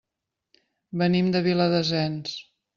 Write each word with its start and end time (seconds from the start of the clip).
Venim 1.03 1.31
de 1.37 1.45
Viladasens. 1.51 2.37